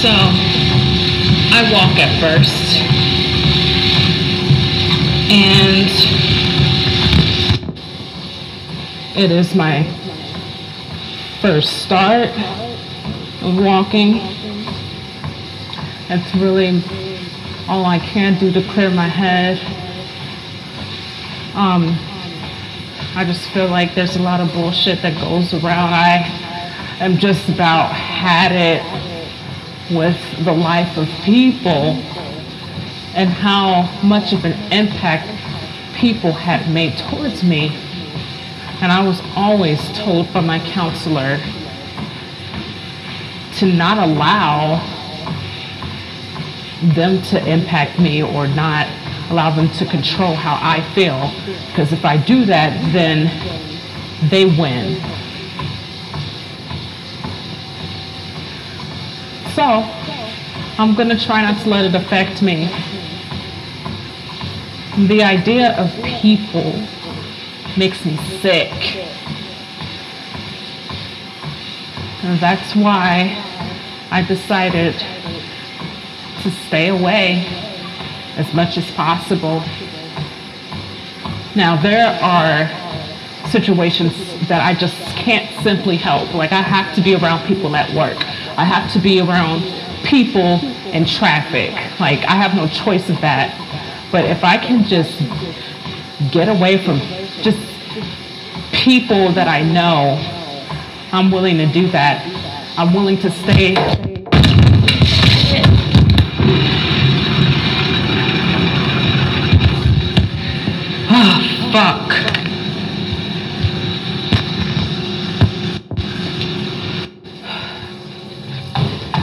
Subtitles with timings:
[0.00, 2.78] So I walk at first.
[5.28, 5.90] And
[9.18, 9.82] it is my
[11.42, 12.28] first start
[13.42, 14.20] of walking.
[16.08, 16.80] It's really
[17.68, 19.58] all I can do to clear my head.
[21.56, 21.98] Um,
[23.16, 25.92] I just feel like there's a lot of bullshit that goes around.
[25.92, 29.07] I am just about had it
[29.90, 32.02] with the life of people
[33.14, 35.26] and how much of an impact
[35.96, 37.68] people had made towards me.
[38.80, 41.40] And I was always told by my counselor
[43.56, 44.78] to not allow
[46.94, 48.86] them to impact me or not
[49.30, 51.32] allow them to control how I feel.
[51.66, 53.26] Because if I do that, then
[54.30, 55.00] they win.
[59.58, 62.66] So I'm going to try not to let it affect me.
[65.08, 66.86] The idea of people
[67.76, 68.70] makes me sick.
[72.22, 73.34] And that's why
[74.12, 74.94] I decided
[76.42, 77.44] to stay away
[78.36, 79.64] as much as possible.
[81.56, 82.70] Now, there are
[83.50, 84.14] situations
[84.46, 86.32] that I just can't simply help.
[86.32, 88.18] Like, I have to be around people at work,
[88.58, 89.62] I have to be around
[90.04, 90.58] people
[90.92, 91.70] and traffic.
[92.00, 93.54] Like, I have no choice of that.
[94.10, 95.16] But if I can just
[96.32, 96.98] get away from
[97.40, 97.58] just
[98.72, 100.18] people that I know,
[101.12, 102.26] I'm willing to do that.
[102.76, 103.76] I'm willing to stay
[111.10, 112.57] ah, fuck.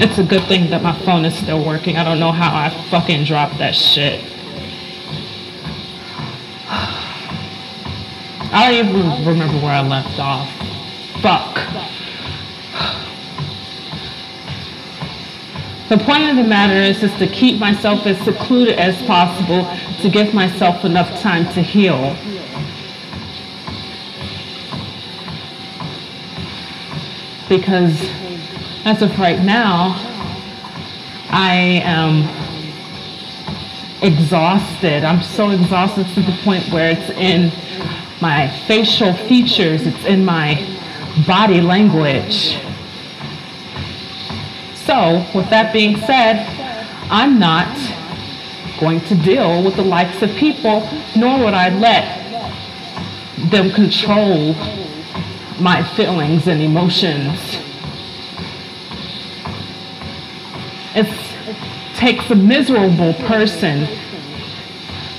[0.01, 1.97] It's a good thing that my phone is still working.
[1.97, 4.23] I don't know how I fucking dropped that shit.
[8.51, 10.49] I don't even remember where I left off.
[11.21, 11.55] Fuck.
[15.89, 19.63] The point of the matter is, is to keep myself as secluded as possible
[20.01, 22.15] to give myself enough time to heal.
[27.47, 28.09] because
[28.85, 29.95] as of right now,
[31.31, 32.21] I am
[34.03, 35.03] exhausted.
[35.03, 37.51] I'm so exhausted to the point where it's in
[38.21, 40.63] my facial features, it's in my
[41.25, 42.59] body language.
[44.75, 46.45] So, with that being said,
[47.09, 47.75] I'm not
[48.79, 52.21] going to deal with the likes of people, nor would I let
[53.49, 54.53] them control
[55.59, 57.64] my feelings and emotions.
[60.95, 61.07] It
[61.95, 63.87] takes a miserable person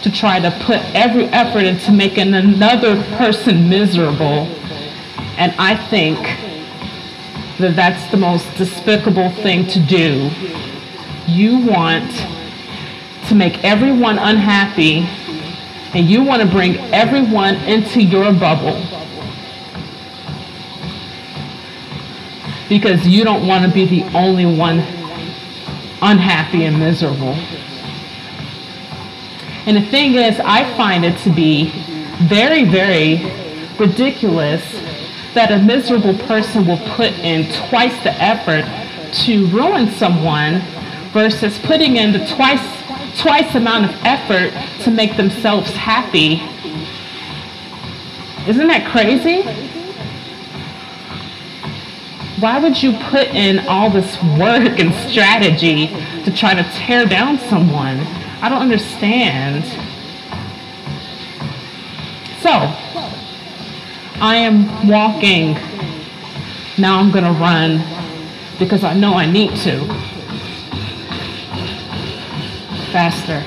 [0.03, 4.49] to try to put every effort into making another person miserable.
[5.37, 6.19] And I think
[7.59, 10.31] that that's the most despicable thing to do.
[11.27, 12.11] You want
[13.29, 15.01] to make everyone unhappy
[15.93, 18.81] and you want to bring everyone into your bubble.
[22.69, 24.79] because you don't want to be the only one
[26.03, 27.35] unhappy and miserable.
[29.67, 31.71] And the thing is, I find it to be
[32.29, 33.25] very, very
[33.79, 34.63] ridiculous
[35.35, 38.65] that a miserable person will put in twice the effort
[39.25, 40.63] to ruin someone
[41.13, 42.77] versus putting in the twice
[43.19, 44.53] twice amount of effort
[44.85, 46.35] to make themselves happy.
[48.49, 49.43] Isn't that crazy?
[52.41, 55.89] Why would you put in all this work and strategy
[56.25, 57.99] to try to tear down someone?
[58.43, 59.65] I don't understand.
[62.43, 62.51] So,
[64.21, 65.55] I am walking.
[66.79, 67.83] Now I'm going to run
[68.59, 69.87] because I know I need to.
[72.93, 73.41] Faster,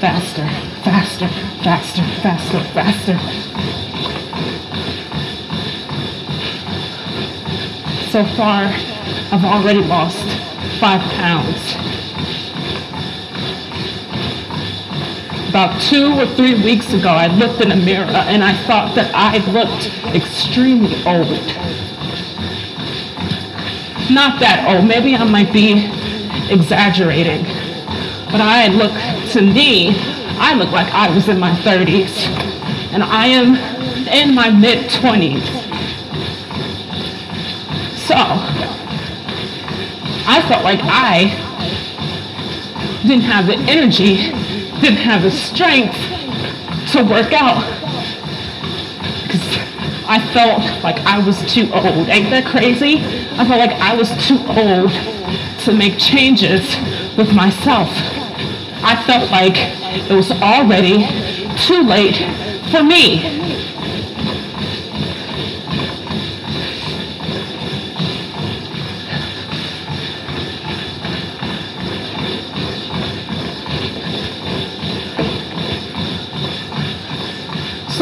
[0.00, 0.48] faster,
[0.82, 1.28] faster,
[1.62, 3.75] faster, faster, faster.
[8.16, 8.64] So far,
[9.30, 10.24] I've already lost
[10.80, 11.74] five pounds.
[15.50, 19.14] About two or three weeks ago, I looked in a mirror and I thought that
[19.14, 21.28] I looked extremely old.
[24.10, 25.84] Not that old, maybe I might be
[26.50, 27.42] exaggerating,
[28.32, 28.92] but I look,
[29.32, 29.90] to me,
[30.38, 32.16] I look like I was in my 30s,
[32.94, 33.56] and I am
[34.08, 35.65] in my mid 20s.
[38.06, 38.14] So,
[40.28, 41.24] I felt like I
[43.02, 44.30] didn't have the energy,
[44.80, 45.96] didn't have the strength
[46.92, 47.64] to work out.
[49.22, 49.42] Because
[50.06, 52.08] I felt like I was too old.
[52.08, 52.98] Ain't that crazy?
[53.38, 54.92] I felt like I was too old
[55.64, 56.76] to make changes
[57.16, 57.88] with myself.
[58.84, 59.56] I felt like
[60.08, 61.08] it was already
[61.66, 62.18] too late
[62.70, 63.45] for me.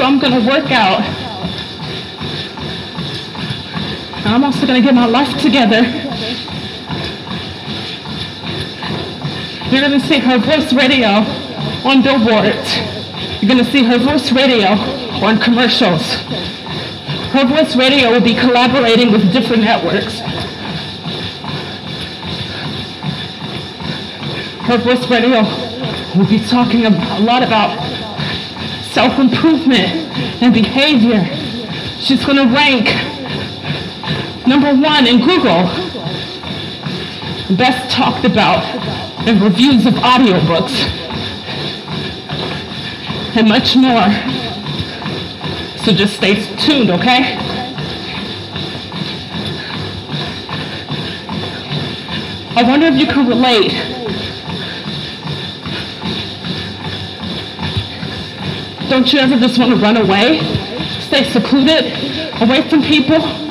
[0.04, 1.00] I'm going to work out.
[4.26, 5.80] I'm also going to get my life together.
[9.70, 11.24] You're going to see her voice radio
[11.88, 12.76] on billboards.
[13.40, 14.72] You're going to see her voice radio
[15.24, 16.16] on commercials.
[17.32, 20.20] Her voice radio will be collaborating with different networks.
[24.68, 25.42] Her voice radio
[26.14, 27.83] will be talking a lot about
[28.94, 29.90] self-improvement
[30.40, 31.24] and behavior.
[31.98, 32.86] She's going to rank
[34.46, 35.66] number one in Google,
[37.56, 38.62] best talked about
[39.26, 40.86] in reviews of audiobooks,
[43.36, 44.12] and much more.
[45.84, 47.36] So just stay tuned, okay?
[52.56, 54.03] I wonder if you can relate
[58.94, 60.38] Don't you ever just want to run away?
[61.00, 61.84] Stay secluded,
[62.40, 63.43] away from people?